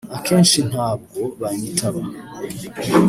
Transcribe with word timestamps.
“Akenshi 0.17 0.59
ntabwo 0.69 1.19
banyitaba 1.41 1.99